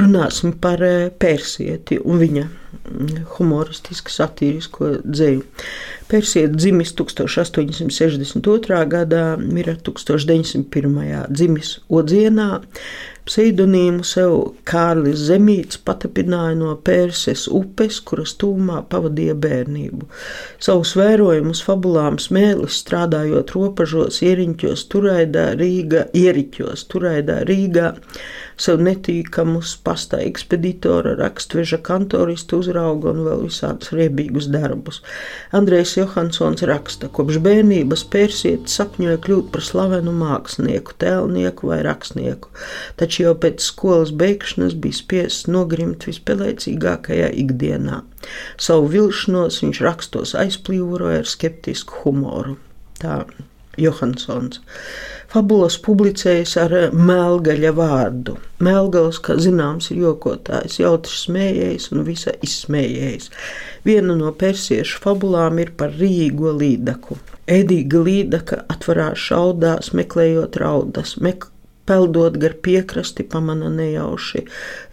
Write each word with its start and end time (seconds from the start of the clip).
runāsim 0.00 0.54
par 0.62 0.82
eh, 0.84 1.08
Pērsieti 1.10 1.98
un 2.04 2.20
viņa 2.22 2.44
mm, 2.46 3.20
humoristisku, 3.36 4.12
satīrisko 4.12 4.92
dzēju. 5.04 5.44
Pērsieti 6.10 6.54
dzimis 6.54 6.94
1862. 6.98 8.80
gadā, 8.92 9.24
mira 9.42 9.76
1901. 9.88 11.26
dzimis 11.32 11.76
Odzienā. 11.90 12.50
Pseidonīmu 13.26 14.04
sev 14.06 14.32
Kārlis 14.70 15.24
Zemīts 15.26 15.80
patapināja 15.82 16.54
no 16.60 16.76
Pērses 16.86 17.48
upes, 17.50 17.98
kuras 18.06 18.36
tūmā 18.38 18.84
pavadīja 18.92 19.34
bērnību. 19.42 20.06
Savus 20.62 20.94
vērojumus 20.94 21.64
fabulām 21.66 22.20
smēlis 22.22 22.78
strādājot 22.84 23.50
robežos, 23.56 24.20
ieriņķos, 24.22 24.86
turaidā 24.94 25.48
Rīgā, 25.58 26.06
ieriķos, 26.22 26.86
turaidā 26.92 27.40
Rīgā 27.50 27.96
sev 28.60 28.80
netīkamus 28.80 29.74
pasta 29.84 30.18
ekspeditora, 30.24 31.14
rakstveža 31.18 31.78
kantoristu 31.84 32.60
uzrauga 32.62 33.10
un 33.12 33.24
vēl 33.26 33.42
visādus 33.44 33.92
riebīgus 33.96 34.48
darbus. 34.52 35.02
Andrejs 35.56 35.96
Johansons 35.98 36.64
raksta, 36.68 37.10
kopš 37.12 37.40
bērnības 37.44 38.06
persietis 38.12 38.78
sapņoja 38.78 39.20
kļūt 39.26 39.50
par 39.52 39.66
slavenu 39.66 40.14
mākslinieku, 40.16 40.96
tēlnieku 41.02 41.72
vai 41.72 41.82
rakstnieku, 41.84 42.52
taču 43.00 43.15
jau 43.22 43.34
pēc 43.42 43.64
skolas 43.64 44.12
beigšanas 44.20 44.76
bija 44.82 44.98
spiests 45.00 45.50
nogrimt 45.50 46.06
vispēlēcīgākajā 46.08 47.32
ikdienā. 47.42 48.02
Savu 48.68 48.88
vilšanos 48.94 49.60
viņš 49.64 49.82
rakstos 49.86 50.36
aizplīvoja 50.38 51.22
ar 51.22 51.28
skeptisku 51.30 52.04
humoru. 52.04 52.56
Tā 53.00 53.24
Johansons. 53.76 54.60
Fabulas 55.32 55.76
publicējas 55.82 56.54
ar 56.60 56.74
melgaļa 56.96 57.72
vārdu. 57.76 58.36
Melgals, 58.62 59.18
kā 59.20 59.36
zināms, 59.42 59.90
ir 59.92 60.04
jokotājs, 60.04 60.78
jautrs 60.80 61.26
smējējs 61.26 61.90
un 61.92 62.04
visa 62.06 62.32
izsmējējs. 62.46 63.28
Viena 63.84 64.16
no 64.16 64.32
persiešu 64.32 65.02
fabulām 65.04 65.60
ir 65.62 65.74
par 65.76 65.92
Rīgo 65.98 66.54
līdaku. 66.56 67.18
Edīga 67.46 68.00
līdaka 68.06 68.62
atvarās 68.72 69.20
šaudās, 69.28 69.92
meklējot 69.98 70.56
raudas, 70.62 71.16
mek 71.22 71.50
Peldot 71.86 72.36
gar 72.42 72.56
piekrasti, 72.66 73.22
pamana 73.30 73.70
nejauši 73.70 74.42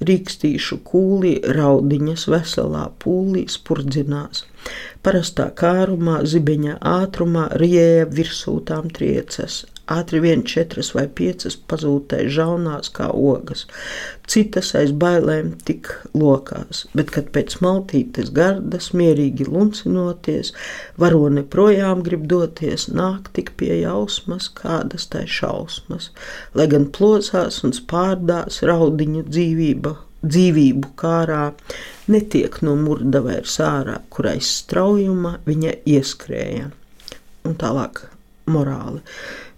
rīkstīšu 0.06 0.80
kūlī, 0.86 1.36
raudiņas 1.58 2.28
veselā 2.30 2.88
pūlī 3.02 3.48
spurdzinās. 3.50 4.46
Parastā 5.04 5.50
kārumā, 5.60 6.22
zibeņa 6.32 6.78
ātrumā 6.88 7.50
riēja 7.60 8.06
virsū 8.08 8.54
tām 8.70 8.86
triecas, 8.96 9.64
ātri 9.92 10.22
vien 10.24 10.44
četras 10.48 10.94
vai 10.96 11.04
piecas 11.12 11.58
pazūtēja 11.70 12.30
žaunās 12.38 12.92
kā 12.96 13.10
ogas, 13.12 13.66
citas 14.32 14.72
aiz 14.80 14.94
bailēm 15.04 15.50
tik 15.68 15.90
lokās, 16.16 16.86
bet 16.96 17.12
kad 17.16 17.28
pēc 17.36 17.58
maltītes 17.66 18.32
gardas 18.38 18.94
mierīgi 18.96 19.50
luncinoties, 19.50 20.54
varone 21.04 21.44
projām 21.44 22.06
grib 22.08 22.24
doties, 22.32 22.88
nāk 22.88 23.28
tik 23.36 23.54
pie 23.60 23.82
jausmas, 23.82 24.48
kādas 24.62 25.10
tai 25.12 25.26
šausmas, 25.28 26.12
lai 26.56 26.70
gan 26.72 26.88
plosās 26.96 27.60
un 27.68 27.76
spārdās 27.76 28.64
raudiņu 28.64 29.28
dzīvība 29.28 29.98
dzīvību 30.24 30.94
kārā, 31.00 31.52
netiek 32.12 32.62
no 32.66 32.76
murda 32.80 33.24
vairs 33.26 33.60
ārā, 33.64 34.00
kurais 34.10 34.50
straujuma 34.64 35.38
viņa 35.48 35.78
ieskrēja. 35.96 36.72
Un 37.44 37.58
tālāk 37.60 38.06
morāli 38.48 39.04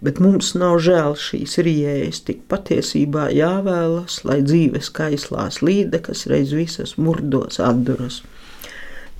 bet 0.06 0.20
mums 0.20 0.52
nav 0.58 0.78
žēl 0.84 1.16
šīs 1.18 1.56
rīējas, 1.66 2.22
tik 2.28 2.44
patiesībā 2.50 3.28
jāvēlas, 3.34 4.20
lai 4.28 4.40
dzīves 4.44 4.90
kaislās 4.96 5.62
līdekas 5.64 6.26
reiz 6.30 6.52
visas 6.56 6.96
murdos 7.00 7.60
atduras. 7.62 8.22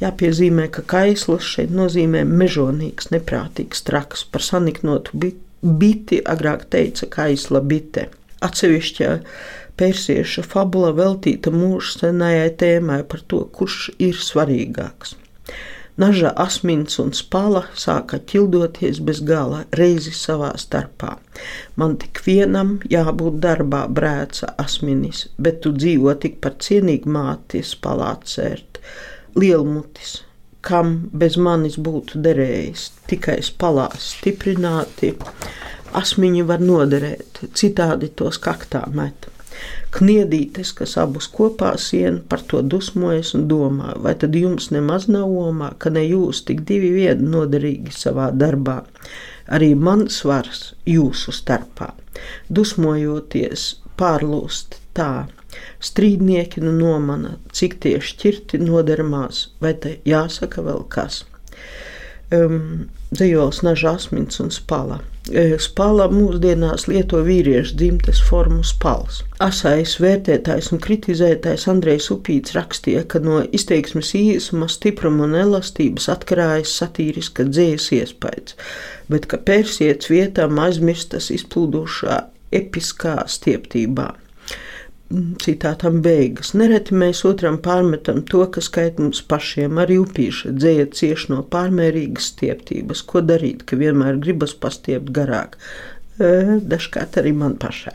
Jāpiezīmē, 0.03 0.69
ka 0.75 0.85
kaisls 0.85 1.47
šeit 1.49 1.73
nozīmē 1.73 2.27
mežonīgs, 2.29 3.09
neprātīgs 3.15 3.81
traks, 3.87 4.27
par 4.29 4.45
saniknotu 4.45 5.17
biti 5.63 6.21
agrāk 6.21 6.67
teica 6.73 7.09
kaisla 7.09 7.63
bite. 7.65 8.11
Atsevišķā 8.45 9.13
persiešu 9.81 10.45
fabula 10.47 10.93
veltīta 10.97 11.53
mūža 11.53 12.01
senajai 12.01 12.51
tēmai 12.61 13.03
par 13.09 13.23
to, 13.31 13.45
kurš 13.59 13.91
ir 13.99 14.19
svarīgāks. 14.21 15.17
Naža 15.97 16.29
asmins 16.37 16.99
un 17.01 17.15
spala 17.17 17.63
sāka 17.73 18.19
ķildoties 18.31 18.99
bez 19.01 19.23
gala, 19.25 19.63
reizi 19.79 20.11
savā 20.13 20.51
starpā. 20.61 21.15
Man 21.81 21.95
tik 22.03 22.21
vienam 22.27 22.75
jābūt 22.93 23.39
darbā, 23.41 23.87
brēca 23.89 24.51
asminis, 24.61 25.23
bet 25.41 25.63
tu 25.65 25.73
dzīvo 25.73 26.13
tik 26.21 26.37
par 26.45 26.59
cienīgu 26.61 27.13
māti, 27.17 27.63
spalā 27.65 28.11
cērt. 28.29 28.83
Lielmutis, 29.41 30.19
kam 30.61 30.93
bez 31.17 31.39
manis 31.41 31.79
būtu 31.81 32.21
derējis, 32.27 32.91
tikai 33.09 33.39
spalās 33.49 34.11
stiprināti, 34.19 35.15
asmiņi 35.97 36.45
var 36.53 36.61
noderēt, 36.61 37.41
citādi 37.57 38.13
tos 38.13 38.37
kaktā 38.37 38.85
met. 38.93 39.31
Kniedītes, 39.97 40.73
kas 40.77 40.97
abus 41.01 41.29
kopā 41.33 41.73
sien, 41.81 42.19
par 42.29 42.43
to 42.51 42.61
dusmojas 42.63 43.33
un 43.39 43.47
domā, 43.49 43.95
vai 44.03 44.13
tad 44.19 44.35
jums 44.37 44.69
nemaz 44.75 45.07
nav 45.09 45.31
omā, 45.31 45.71
ka 45.79 45.93
ne 45.95 46.03
jūs 46.05 46.43
tik 46.49 46.65
divi 46.69 46.91
viedi 46.97 47.25
noderīgi 47.25 47.95
savā 47.97 48.29
darbā, 48.35 48.83
arī 49.47 49.73
mans 49.79 50.21
svars 50.21 50.75
jūsu 50.89 51.33
starpā. 51.33 51.93
Dusmojoties, 52.53 53.69
pārlūst 53.97 54.81
tā, 54.97 55.27
strīdnieki 55.81 56.61
nu 56.65 56.75
nomana, 56.77 57.37
cik 57.57 57.79
tie 57.85 57.97
šķirti 58.03 58.61
nodermās, 58.61 59.47
vai 59.63 59.73
te 59.81 59.97
jāsaka 60.05 60.65
vēl 60.67 60.85
kas. 60.93 61.25
Um, 62.35 62.89
Dzīvos 63.15 63.61
naža 63.63 63.93
asmins 63.95 64.41
un 64.43 64.51
spala. 64.51 64.99
E, 65.27 65.57
spālā 65.59 66.05
mūsdienās 66.13 66.85
lieto 66.87 67.19
vīriešu 67.27 67.75
dzimtes 67.81 68.21
formu 68.23 68.63
spāls. 68.67 69.25
Asais 69.43 69.97
vērtētājs 69.99 70.71
un 70.75 70.81
kritizētājs 70.85 71.67
Andrejs 71.73 72.13
Upīts 72.15 72.55
rakstīja, 72.55 73.03
ka 73.11 73.19
no 73.25 73.41
izteiksmes 73.59 74.13
īsuma, 74.15 74.69
stipruma 74.71 75.27
un 75.27 75.35
elastības 75.41 76.07
atkarājas 76.15 76.77
satīriska 76.79 77.49
dzējas 77.51 77.89
iespējas, 77.99 78.55
bet 79.11 79.27
ka 79.33 79.43
persietis 79.43 80.13
vietām 80.15 80.63
aizmirstas 80.63 81.33
izplūdušā 81.35 82.21
episkā 82.55 83.19
stieptībā. 83.27 84.13
Citātam 85.43 86.01
beigas. 86.03 86.51
Nereti 86.59 86.97
mēs 86.99 87.21
otram 87.29 87.61
pārmetam 87.63 88.25
to, 88.27 88.41
kas 88.51 88.67
skait 88.67 88.99
mums 88.99 89.21
pašiem, 89.31 89.79
arī 89.79 90.01
upīša 90.03 90.51
dzēja 90.57 90.89
cieš 90.99 91.29
no 91.31 91.45
pārmērīgas 91.53 92.33
stieptības. 92.33 93.05
Ko 93.07 93.23
darīt, 93.23 93.63
ka 93.69 93.79
vienmēr 93.79 94.19
gribas 94.25 94.57
pastiept 94.59 95.13
garāk? 95.15 95.55
Dažkārt 96.19 97.21
arī 97.23 97.37
man 97.39 97.55
pašai. 97.63 97.95